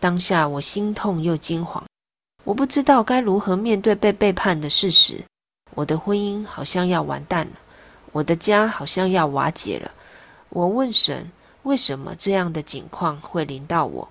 [0.00, 1.84] 当下我心痛又惊慌，
[2.44, 5.24] 我不知道该如何面对被背叛的事实。
[5.74, 7.52] 我的婚姻好像要完蛋了。
[8.16, 9.92] 我的家好像要瓦解了。
[10.48, 11.30] 我问神，
[11.64, 14.10] 为什么这样的景况会临到我？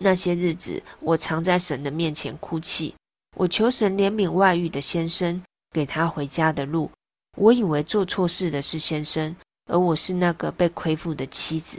[0.00, 2.94] 那些日子，我常在神的面前哭泣。
[3.36, 6.90] 我求神怜悯外遇的先生，给他回家的路。
[7.36, 9.36] 我以为做错事的是先生，
[9.70, 11.78] 而我是那个被亏负的妻子。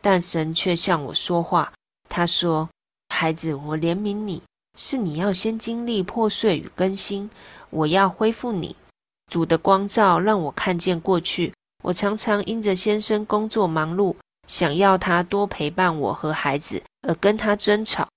[0.00, 1.70] 但神却向我说话，
[2.08, 2.66] 他说
[3.12, 4.42] ：“孩子，我怜悯你，
[4.78, 7.28] 是你要先经历破碎与更新，
[7.68, 8.74] 我要恢复你。”
[9.30, 14.14] 主的光照让我看见过去，我常常因着先生工作忙碌，
[14.46, 18.08] 想要他多陪伴我和孩子，而跟他争吵。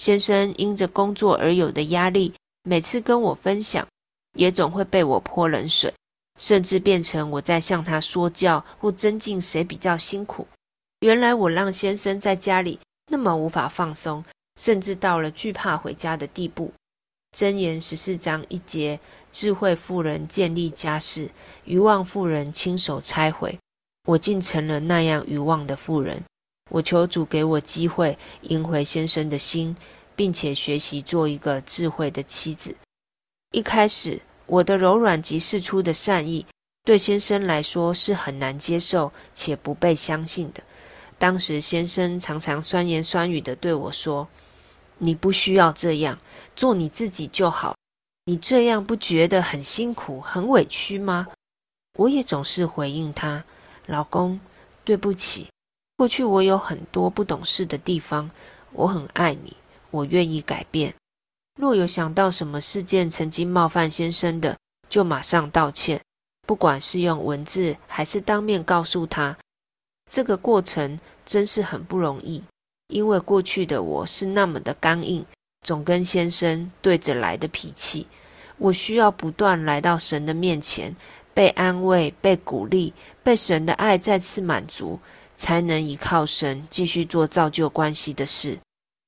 [0.00, 3.86] 先生因着工作而有的压力，每次跟我分享，
[4.36, 5.92] 也总会被我泼冷水，
[6.40, 10.46] 甚至变成我在向他说教或增进谁比较辛苦。
[11.00, 14.24] 原来我让先生在家里那么无法放松，
[14.58, 16.72] 甚至到了惧怕回家的地步。
[17.36, 18.98] 箴言十四章一节。
[19.34, 21.28] 智慧妇人建立家室，
[21.64, 23.58] 愚妄妇人亲手拆毁。
[24.06, 26.22] 我竟成了那样愚妄的妇人。
[26.70, 29.76] 我求主给我机会，赢回先生的心，
[30.14, 32.74] 并且学习做一个智慧的妻子。
[33.50, 36.46] 一开始，我的柔软及释出的善意，
[36.84, 40.62] 对先生来说是很难接受且不被相信的。
[41.18, 44.28] 当时，先生常常酸言酸语地对我说
[44.98, 46.16] ：“你不需要这样，
[46.54, 47.74] 做你自己就好。”
[48.26, 51.28] 你这样不觉得很辛苦、很委屈吗？
[51.98, 53.44] 我也总是回应他
[53.86, 54.40] ：“老公，
[54.82, 55.48] 对不起，
[55.98, 58.30] 过去我有很多不懂事的地方。
[58.72, 59.54] 我很爱你，
[59.90, 60.94] 我愿意改变。
[61.60, 64.56] 若有想到什么事件曾经冒犯先生的，
[64.88, 66.00] 就马上道歉，
[66.46, 69.36] 不管是用文字还是当面告诉他。
[70.10, 72.42] 这个过程真是很不容易，
[72.88, 75.24] 因为过去的我是那么的刚硬。”
[75.64, 78.06] 总跟先生对着来的脾气，
[78.58, 80.94] 我需要不断来到神的面前，
[81.32, 85.00] 被安慰、被鼓励、被神的爱再次满足，
[85.34, 88.58] 才能依靠神继续做造就关系的事。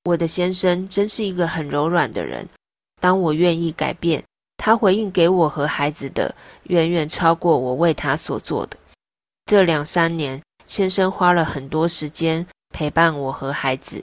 [0.06, 2.48] 我的先生真是一个很柔软的人，
[3.00, 4.24] 当我愿意改变，
[4.56, 8.78] 他回应给我和孩子的远远超过我为他所做的。
[9.44, 14.02] 这两三年，先生花了很多时间陪伴我和孩子，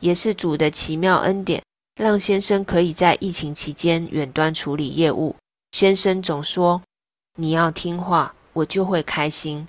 [0.00, 1.62] 也是主的奇妙恩典。
[2.02, 5.36] 让先生可以在疫情期间远端处理业务。
[5.70, 6.82] 先生总说
[7.38, 9.68] ：“你要听话，我就会开心。”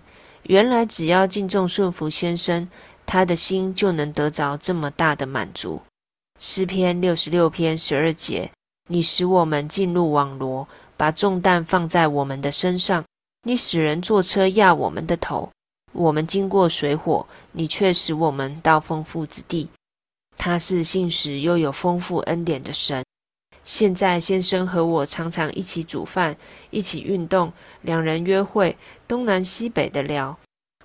[0.50, 2.68] 原来只要敬重顺服先生，
[3.06, 5.80] 他的心就能得着这么大的满足。
[6.40, 8.50] 诗篇六十六篇十二节
[8.90, 10.68] ：“你使我们进入网罗，
[10.98, 13.06] 把重担放在我们的身上。
[13.44, 15.48] 你使人坐车压我们的头。
[15.92, 19.70] 我们经过水火，你却使我们到丰富之地。”
[20.36, 23.04] 他是信实又有丰富恩典的神。
[23.64, 26.36] 现在先生和我常常一起煮饭，
[26.70, 28.76] 一起运动，两人约会，
[29.08, 30.38] 东南西北的聊。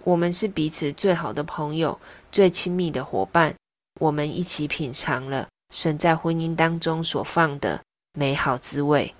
[0.04, 1.98] 我们是彼此最好的朋友，
[2.30, 3.54] 最亲密的伙伴。
[4.00, 7.82] 我们一起品尝了神在婚姻当中所放的
[8.12, 9.12] 美好滋味。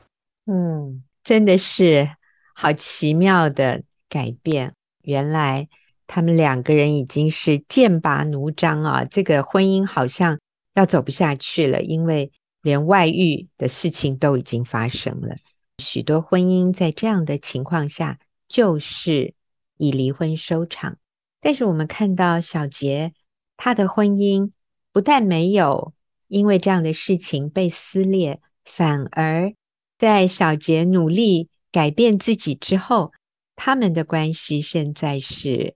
[0.47, 2.09] 嗯，真的是
[2.55, 4.73] 好奇妙的改变。
[5.03, 5.69] 原来。
[6.09, 9.05] 他们两个人已经是剑拔弩张啊！
[9.05, 10.41] 这个婚姻好像
[10.75, 15.37] 要走不下去了，因为连外遇的事情都已经发生了。
[15.77, 18.19] 许多婚姻在这样的情况下，
[18.49, 19.35] 就是
[19.77, 20.97] 以离婚收场。
[21.43, 23.13] 但是我们看到小杰，
[23.59, 24.51] 他的婚姻
[24.95, 25.93] 不但没有
[26.29, 29.53] 因为这样的事情被撕裂，反而
[29.99, 33.13] 在小杰努力改变自己之后，
[33.55, 35.75] 他们的关系现在是。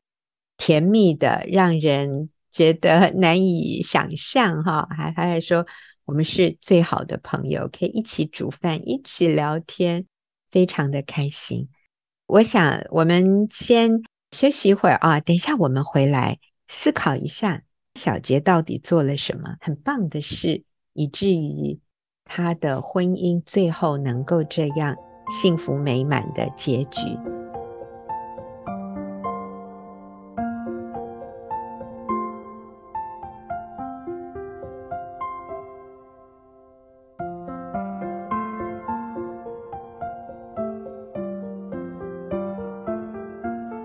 [0.56, 4.86] 甜蜜的，让人觉得 难以想象哈！
[4.90, 5.66] 还还说
[6.04, 10.06] 我们是最好的朋友，可以一起煮饭，一起聊天，
[10.50, 11.68] 非常的开心。
[12.26, 17.62] 我想我们先休息一会儿啊，等一下我们回来思考一下
[17.94, 21.78] 小杰到底做了什么很棒的事，以至于
[22.24, 24.96] 他的婚姻最后能够这样
[25.28, 27.41] 幸福美满的结局。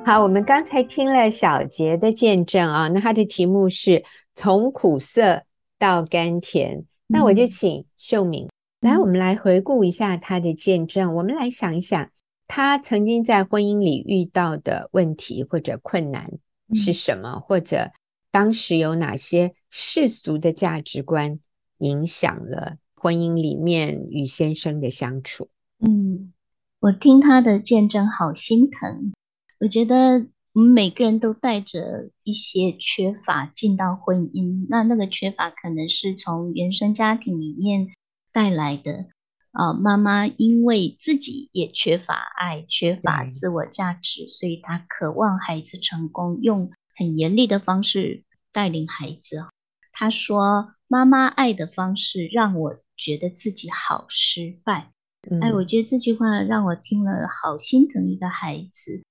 [0.08, 5.44] 好，我们刚才听了小杰的见证啊，那他的题目是从苦涩
[5.78, 6.86] 到甘甜。
[7.08, 8.48] 那我就请秀敏
[8.80, 11.14] 来，我们来回顾一下他的见证。
[11.16, 12.10] 我们来想一想，
[12.48, 16.32] 他曾经在婚姻里遇到的问题或者困难
[16.74, 17.92] 是什么，或者
[18.32, 21.38] 当时有哪些世俗的价值观
[21.80, 25.50] 影响了婚姻里面与先生的相处。
[25.86, 26.32] 嗯，
[26.80, 29.12] 我听他的见证，好心疼。
[29.60, 37.90] 我觉得我们每个人都带着一些缺乏进到婚姻，那那个缺乏可能是从原生家庭里面
[38.32, 39.06] 带来的。
[39.52, 49.46] 啊、呃，妈妈因为自己也缺乏爱，缺乏自我价值，所以她渴望孩子成功，用很严厉的方式带领孩子。
[49.92, 54.92] 她说：“妈妈爱的方式让我觉得自己好失败。
[55.28, 59.04] 嗯”哎，我觉得这句话让我听了好心疼一个孩子。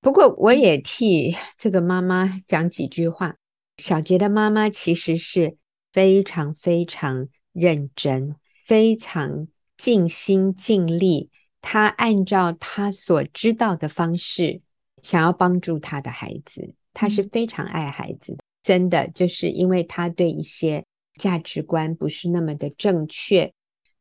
[0.00, 3.36] 不过，我也替这个妈妈讲几句话。
[3.78, 5.56] 小杰的妈妈其实是
[5.92, 11.30] 非常非常认真、非常尽心尽力，
[11.60, 14.62] 她按照她所知道的方式，
[15.02, 16.74] 想要帮助她的孩子。
[16.94, 20.84] 她是非常爱孩子的，真的就是因为她对一些
[21.16, 23.52] 价值观不是那么的正确，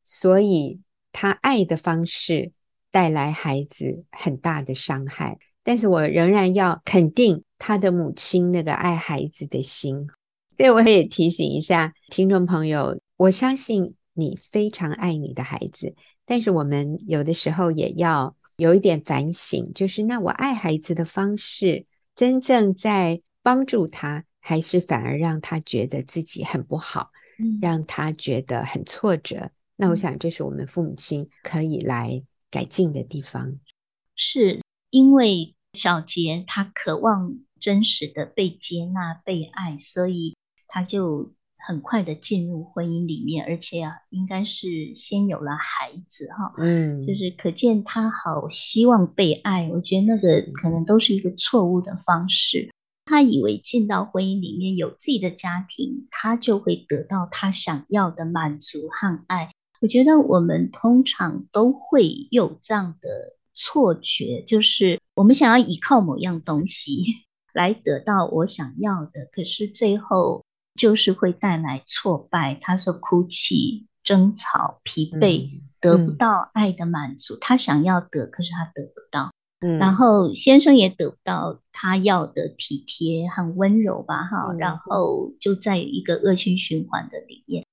[0.04, 0.80] 所以
[1.12, 2.52] 她爱的方式
[2.92, 5.38] 带来孩子很大的伤害。
[5.68, 10.08] 但是我仍然要肯定他的母亲那个爱孩子的心，
[10.56, 15.94] 所以我也提醒一下听众朋友，我相信你非常爱你的孩子，
[16.26, 27.12] 但是我们有的时候也要有一点反省，就是那我爱孩子的方式，真正在帮助他，还是反而让他觉得自己很不好，
[27.62, 29.52] 让他觉得很挫折？
[29.76, 33.60] 那我想这是我们父母亲可以来改进的地方，
[34.16, 35.54] 是因为。
[35.78, 40.36] 小杰他渴望真实的被接纳、被爱，所以
[40.68, 49.70] 他就很快的进入婚姻里面，而且啊，应该是先有了孩子哈，嗯，就是可见他好希望被爱。
[49.72, 52.72] 我觉得那个可能都是一个错误的方式。
[53.06, 59.52] 他以为进到婚姻里面有自己的家庭，他就会得到他想要的满足和爱。
[59.80, 63.37] 我觉得我们通常都会有这样的。
[63.58, 67.04] 错觉就是我们想要依靠某样东西
[67.54, 72.54] 来得到我想要的，可是最后就是会带来挫败。
[72.62, 77.36] 他说哭泣、争吵、疲惫，得不到爱的满足。
[77.42, 79.32] 他想要得，可是他得不到。
[79.80, 84.54] 然后先生也得不到他要的体贴和温柔吧，哈。
[84.54, 87.66] 然后就在一个恶性循环的里面，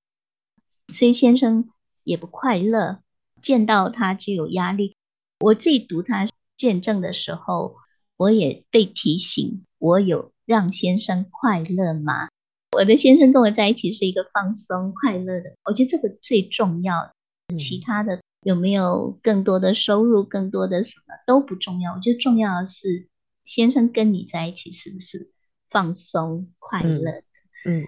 [0.91, 1.69] 所以先生
[2.03, 3.01] 也不快乐，
[3.43, 4.95] 见到他就有压力。
[5.39, 7.75] 我自己读他见证的时候，
[8.15, 12.29] 我也被提醒，我有让先生快乐吗？
[12.71, 17.11] 我的先生跟我在一起是一个放松快乐的，我觉得这个最重要。
[17.57, 21.93] 其他的有没有更多的收入，更多的什么都不重要。
[21.93, 23.07] 我觉得重要的是
[23.43, 25.31] 先生跟你在一起是不是
[25.69, 27.23] 放松快乐？
[27.65, 27.83] 嗯，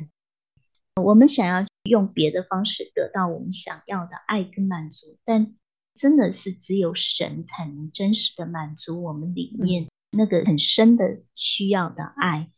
[0.96, 5.56] 嗯，我们想要用别的方式得到我们想要的爱跟满足，但。
[5.98, 12.50] 真的是只有神才能真实的满足我们里面那个很深的需要的爱。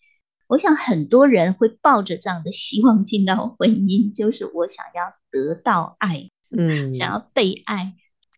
[0.47, 7.93] 我想很多人会抱着这样的希望进到婚姻，就是我想要得到爱，嗯，想要被爱。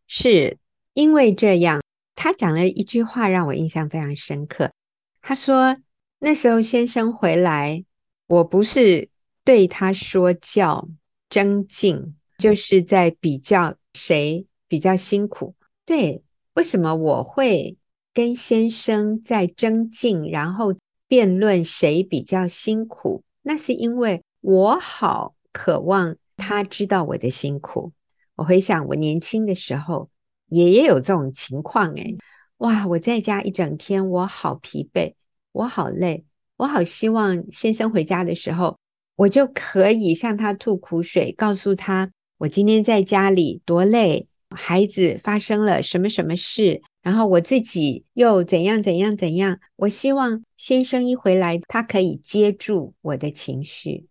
[0.08, 0.58] 是
[0.94, 1.82] 因为这样，
[2.16, 4.72] 他讲了一句话让我印象非常深刻。
[5.22, 5.78] 他说
[6.20, 7.86] 那时候先生回来，
[8.28, 9.10] 我不是
[9.46, 10.86] 对他说教
[11.30, 14.46] 争竞，就是在比较谁。
[14.72, 15.54] 比较辛苦，
[15.86, 17.76] 对，为什么我会
[18.14, 20.74] 跟先生在争竞，然后
[21.10, 23.22] 辩论谁比较辛苦？
[23.42, 27.92] 那是因为我好渴望他知道我的辛苦。
[28.36, 30.10] 我回想我年轻的时候，
[30.48, 32.16] 也也有这种情况诶，
[32.60, 35.16] 哇，我在家一整天，我好疲惫，
[35.52, 36.24] 我好累，
[36.56, 38.78] 我好希望先生回家的时候，
[39.18, 44.30] 我就可以向他吐苦水，告诉他我今天在家里多累。
[44.56, 49.60] 孩子发生了什么什么事，然后我自己又怎样怎样怎样。
[49.76, 54.08] 我希望先生一回来，他可以接住我的情绪。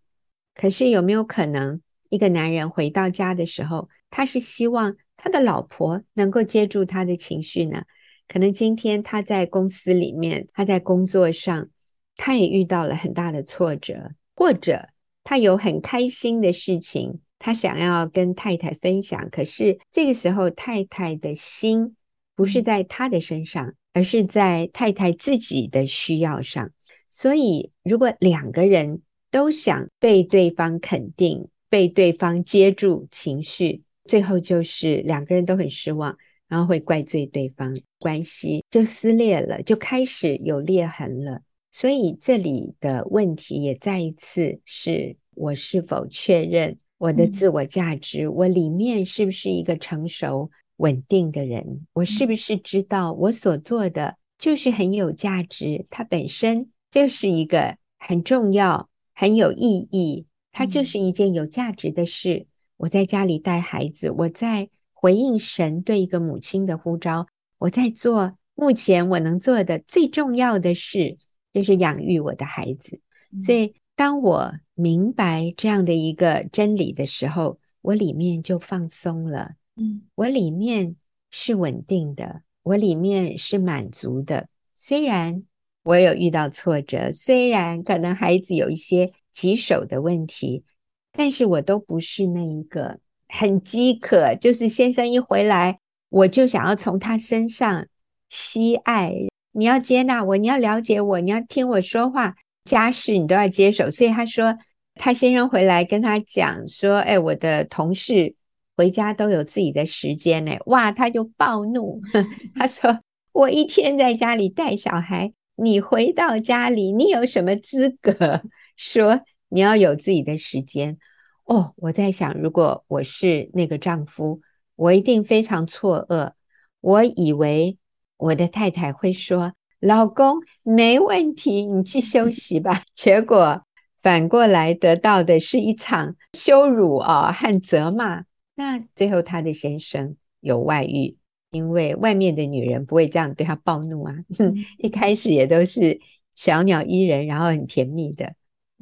[0.55, 7.85] 可是有没有可能，一个男人回到家的时候，他是希望他的老婆能够接住他的情绪呢？
[8.29, 11.69] 可能今天他在公司里面，他在工作上，
[12.17, 14.89] 他也遇到了很大的挫折，或者
[15.25, 19.29] 他有很开心的事情，他想要跟太太分享。
[19.31, 21.97] 可是这个时候，太太的心
[22.37, 26.71] 不是在他的身上，而是在太太自己的需要上。
[27.11, 36.17] 所以，如果两个人都想被对方肯定，被对方接住情绪，最后就是两个人都很失望。
[36.49, 41.43] 然后会怪罪对方，关系就撕裂了，就开始有裂痕了。
[41.71, 48.27] 所以这里的问题也再一次是：我是否确认我的自我价值？
[48.27, 51.87] 嗯、我里面是不是一个成熟稳定的人？
[51.95, 55.87] 我是不是知道我所做的就是很有价值？
[55.89, 62.47] 它本身就是一个很重要、很有意义，它就是一件有价值的事。
[62.77, 64.69] 我在家里带孩子，我在。
[65.03, 67.27] 回应神对一个母亲的呼召，
[67.57, 71.17] 我在做目前我能做的最重要的事，
[71.55, 73.01] 就是养育我的孩子。
[73.41, 79.57] 所以，当我明白这样的一个真理的时候，我里面就放松了。
[79.77, 80.97] 嗯，我里面
[81.31, 84.49] 是稳定的，我里面是满足的。
[84.73, 85.43] 虽然
[85.83, 90.65] 我有遇到挫折，虽然可能孩子有一些棘手的问题，
[91.13, 93.01] 但是我都不是那一个。
[93.29, 95.79] 很饥渴，就是先生一回来，
[96.09, 97.87] 我就想要从他身上
[98.31, 99.13] 吸爱。
[99.53, 103.91] 你要接纳我，你要了解我，你要听我说话，家事你都要接手。
[103.91, 104.57] 所以他说，
[104.95, 108.35] 他先生回来跟他讲说：“哎，我的同事
[108.77, 112.01] 回家都有自己的时间呢。”哇，他就暴怒，
[112.55, 113.01] 他说
[113.33, 118.43] ：“我一天在家里带小孩，你回到家里，你有什么资格
[118.77, 120.99] 说你要有自己的时间？”
[121.45, 124.41] 哦，我在想，如果我是那个丈夫，
[124.77, 126.33] 我一定非常错愕。
[126.81, 127.77] 我以为
[128.17, 132.83] 我的太太会说：“老公，没问题，你去休息吧。
[132.95, 133.65] ”结果
[134.03, 138.25] 反过来得到的是一场羞辱啊和责骂。
[138.55, 141.17] 那最后他的先生有外遇，
[141.51, 144.15] 因为外面的女人不会这样对他暴怒啊。
[144.79, 146.01] 一开始也都是
[146.35, 148.27] 小鸟依人，然后很甜蜜的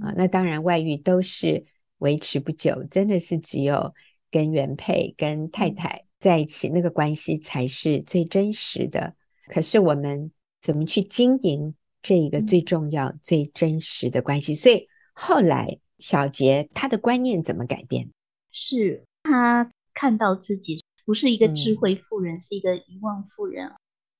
[0.02, 0.12] 啊。
[0.16, 1.64] 那当然，外遇都是。
[1.98, 3.92] 维持不久，真的是只有
[4.30, 9.14] 跟原配、跟太太在一起，那个关系才是最真实的。
[9.48, 10.30] 可是我们
[10.60, 14.54] 怎么去经营这一个最重要、最真实的关系？
[14.54, 18.10] 所以后来小杰他的观念怎么改变？
[18.50, 23.72] 是他看到自己不是一个智慧妇人，嗯、是一个遗忘妇人。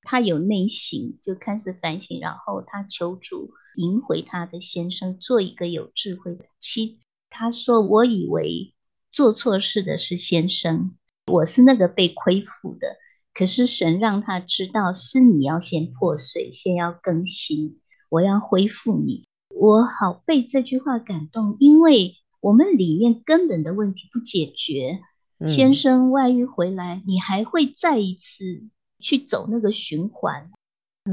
[0.03, 7.05] 他有内省，就开始反省，然后他求主赢回他的先生，做一个有智慧的妻子。
[7.29, 8.73] 他说：“我以为
[9.13, 12.97] 做错事的是先生，我是那个被亏负的。
[13.39, 17.79] 可是神让他知道，是你要先破碎，先要更新，
[18.11, 19.29] 我要恢复你。
[19.55, 24.99] 我好被这句话感动，因为我们里面根本的问题不解决。
[25.47, 28.65] 先生外遇回来，你还会再一次
[28.99, 30.51] 去走那个循环。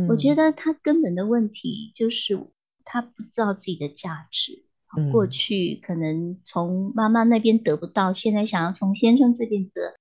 [0.09, 2.39] 我觉得他根本的问题就是
[2.83, 4.63] 他不知道自己的价值。”
[5.11, 9.93] 过去可能从妈妈那边得不到，现在想要从先生这边得。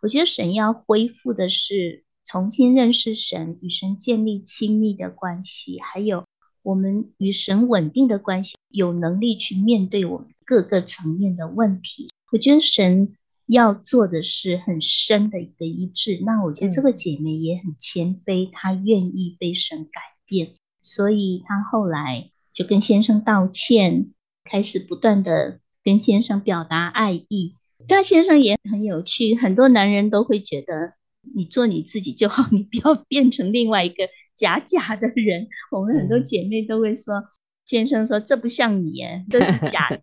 [0.00, 6.24] 我觉得神要恢复的是重新认识神，与神建立亲密的关系，还有
[6.62, 12.10] 我们与神稳定的关系，有能力去面对我们各个层面的问题。
[12.30, 16.20] 我觉得神要做的是很深的一个医治。
[16.24, 24.12] 那我觉得这个姐妹也很谦卑，她愿意被神改变，所以她后来就跟先生道歉。
[24.50, 27.54] 开始不断的跟先生表达爱意，
[27.88, 29.34] 但先生也很有趣。
[29.34, 30.92] 很多男人都会觉得
[31.34, 35.48] 你做你自己就好，你不要变成另外一个假假的人。
[35.72, 37.24] 我们很多姐妹都会说，
[37.64, 40.00] 先生说这不像你，哎， 这是假的。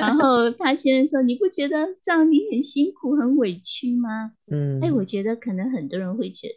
[0.00, 4.32] 然后他先生说，你不觉得这样你很辛苦很委屈吗？
[4.50, 6.54] 嗯，哎，我觉得可能很多人会觉得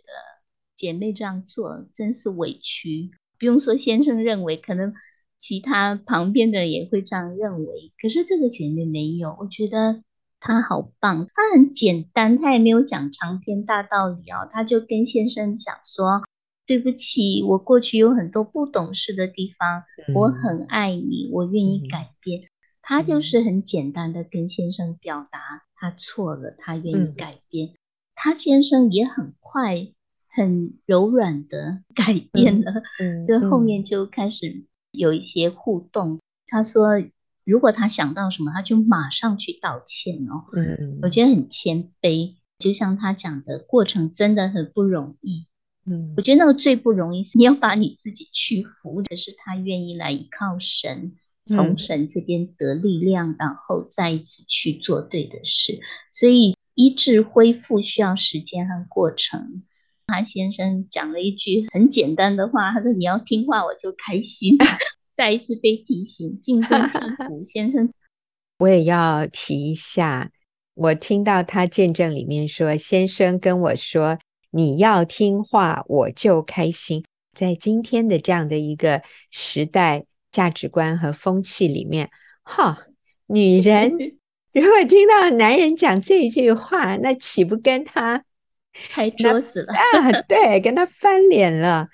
[0.75, 3.11] 姐妹这样做真是委屈。
[3.39, 4.93] 不用说，先生认为可能。
[5.39, 10.01] 其他旁边的人也会这样认为，可是这个姐妹没有，我觉得
[10.39, 16.23] 她好棒，他很简单，他也没有讲长篇大道理哦，他就跟先生讲说
[16.65, 19.83] ：“对不起，我过去有很多不懂事的地方，
[20.13, 22.49] 我很爱你，我愿意改变。”
[22.81, 27.73] 他就是很简单的跟先生表达他错了，他愿意改变。
[28.15, 29.89] 他先生也很快、
[30.29, 36.13] 很柔软的 改变了，嗯，就后面就开始有一些互动。
[36.13, 37.01] 嗯、他说，
[37.47, 40.45] 如果他想到什么，他就马上去道歉哦。
[40.53, 45.47] 嗯，我觉得很谦卑，就像他讲的过程真的很不容易。
[45.85, 51.13] 嗯，我觉得那个最不容易是你要把你自己屈服，的是他愿意来依靠神，
[51.45, 55.79] 从神这边得力量，嗯、然后再一次去做对的事。
[56.11, 59.63] 所以医治恢复需要时间和过程。
[60.07, 64.57] 他先生讲了一句很简单的话，他说：“你要听话，我就开心。”
[65.17, 67.91] 再一次被提醒，敬 重祝福先生。
[68.59, 70.31] 我也要提一下，
[70.75, 74.19] 我听到他见证里面说，先生跟我说。
[74.49, 77.03] 你要听话，我就开心。
[77.33, 82.09] 在今天的这样的一个时代价值观和风气里面，
[82.43, 82.87] 哈，
[83.27, 83.91] 女人
[84.53, 88.23] 如果听到男人讲这句话，那岂不跟他
[88.89, 90.21] 拍桌子了啊？
[90.27, 91.89] 对，跟他翻脸了。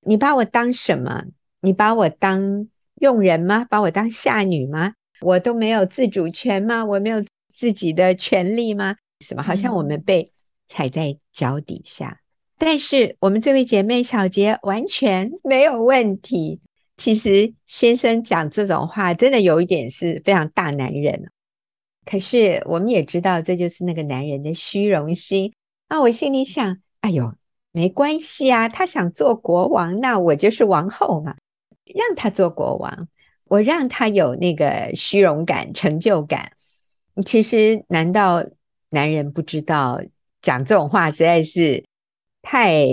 [0.00, 1.24] 你把我当什么？
[1.60, 2.68] 你把我当
[3.00, 3.64] 佣人吗？
[3.64, 4.94] 把我当下女吗？
[5.20, 6.84] 我都没有自主权吗？
[6.84, 8.96] 我没有自己的权利吗？
[9.24, 9.42] 什么？
[9.42, 10.32] 好像我们被。
[10.70, 12.20] 踩在脚底下，
[12.58, 16.60] 但是我们这位姐妹小杰完全没有问题。
[16.98, 21.30] 其实先生讲这种话，真的有一点是非常大男人。
[22.04, 25.54] 可是我们也知道，这就是那个男人的虚荣心。
[25.88, 27.32] 那，我心里想，哎呦，
[27.72, 31.34] 没关系啊，他想做国王，那我就是王后嘛，
[31.94, 33.08] 让他做国王，
[33.44, 36.52] 我让他有那个虚荣感、成就感。
[37.26, 38.44] 其实，难道
[38.90, 40.00] 男人不知道？
[40.40, 41.84] 讲这种话实在是
[42.42, 42.86] 太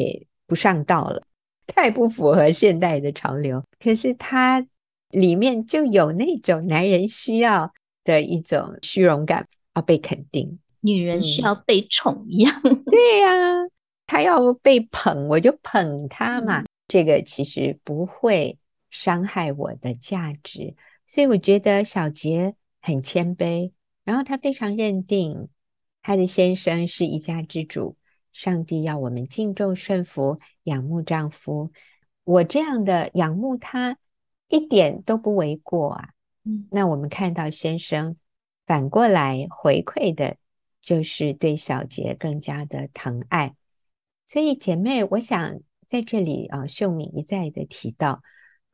[0.47, 1.21] 不上道了，
[1.67, 3.61] 太不符合现代的潮流。
[3.79, 4.65] 可是他
[5.11, 7.71] 里面就有那种男人需要
[8.03, 12.59] 的一种虚荣感，要被肯定，女人需要被宠一样。
[12.63, 13.67] 嗯、对呀、啊，
[14.07, 16.61] 他要被捧，我就捧他嘛。
[16.61, 18.57] 嗯、这个其实不会
[18.95, 20.73] 伤害我的价值，
[21.05, 23.73] 所以我觉得小杰很谦卑，
[24.05, 25.49] 然后他非常认定。
[26.01, 27.97] 他的先生是一家之主，
[28.31, 31.71] 上帝要我们敬重顺服、仰慕丈夫。
[32.23, 33.97] 我这样的仰慕他，
[34.47, 36.09] 一点都不为过啊。
[36.45, 38.15] 嗯，那我们看到先生
[38.65, 40.37] 反过来回馈的，
[40.79, 43.55] 就是对小杰更加的疼爱。
[44.25, 48.21] 所以姐妹，我想在这里啊，秀敏一再的提到，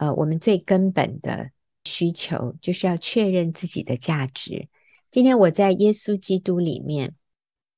[0.01, 1.51] 呃，我们最根本的
[1.83, 4.67] 需求就是要确认自己的价值。
[5.11, 7.13] 今天我在耶稣基督里面。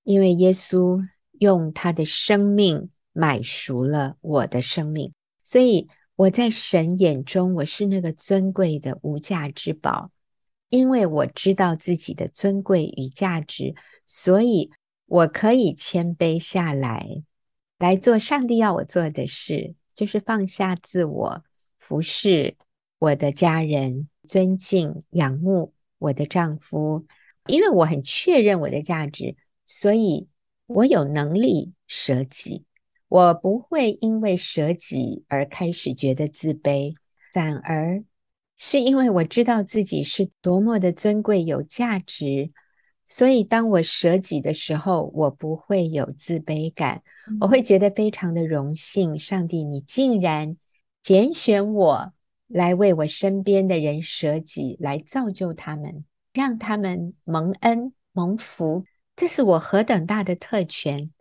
[0.06, 5.14] 因为耶稣用他的生命买赎了我的生命，
[5.44, 10.12] 所以我在神眼中我是那个尊贵的无价之宝。
[10.68, 14.72] 因为我知道自己的尊贵与价值，所以
[15.06, 17.24] 我可以谦卑下来，
[17.80, 21.46] 来做上帝要我做的事，就是放下自我，
[21.84, 22.56] 服侍
[22.98, 27.06] 我的家人，尊敬仰慕我的丈夫。
[27.48, 29.36] 因为我很确认我的价值。
[29.66, 30.30] 所以，
[30.66, 32.64] 我有能力舍己，
[33.10, 36.96] 我不会因为舍己而开始觉得自卑，
[37.34, 38.04] 反而
[38.56, 42.52] 是因为我知道自己是多么的尊贵、有价值。
[43.06, 47.04] 所以，当我舍己的时候，我不会有自卑感，
[47.42, 49.20] 我会觉得非常的荣幸。
[49.20, 50.56] 上帝，你竟然
[51.04, 52.14] 拣选我
[52.48, 58.86] 来为我身边的人舍己，来造就他们，让他们蒙恩蒙福。
[59.18, 61.12] 这是我何等大的特权，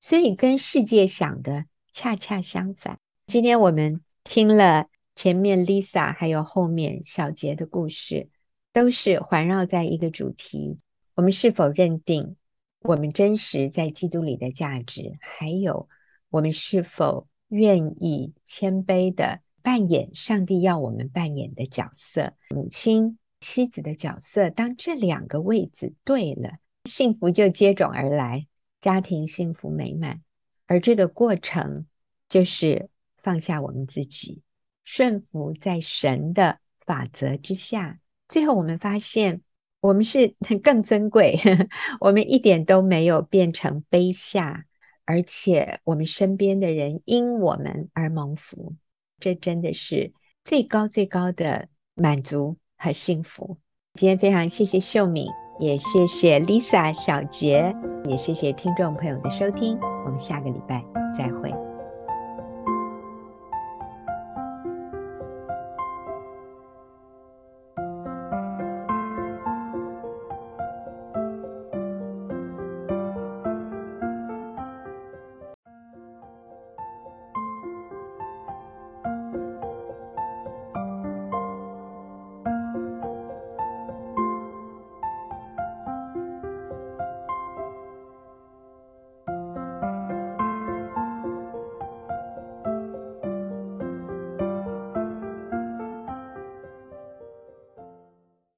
[0.00, 2.98] 所以跟世界想的恰恰相反。
[3.28, 8.28] 今天我们听了前面 Lisa 还有后面小杰的故事，
[8.72, 10.78] 都是环绕在一个主题：
[11.14, 12.34] 我们是否认定
[12.80, 15.16] 我们真实在基督里的价值？
[15.20, 15.88] 还有
[16.28, 22.34] 我们是否愿意谦卑地扮演上帝要我们扮演的角色？
[22.50, 26.58] 母亲、妻子的角色，当这两个位置对了。
[26.84, 28.46] 幸福就接踵而来，
[28.80, 30.22] 家庭幸福美满，
[30.66, 31.86] 而这个过程
[32.28, 34.40] 就是放下我们自己，
[34.84, 38.00] 顺服在神的法则之下。
[38.26, 39.42] 最后，我们发现
[39.80, 41.38] 我们是更尊贵，
[42.00, 44.64] 我们一点都没有变成卑下，
[45.08, 48.74] 而且我们身边的人因我们而蒙福，
[49.18, 50.12] 这真的是
[50.44, 53.56] 最高最高的满足和幸福。
[53.94, 55.26] 今天非常谢谢秀敏。
[55.60, 60.84] 也谢谢 Lisa 小杰，也谢谢听众朋友的收听，我们下个礼拜
[61.16, 61.67] 再会。